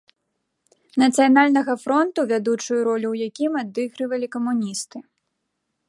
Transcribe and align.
Нацыянальнага 1.01 1.75
фронту, 1.83 2.19
вядучую 2.31 2.79
ролю 2.89 3.07
ў 3.13 3.17
якім 3.29 3.51
адыгрывалі 3.63 4.27
камуністы. 4.39 4.97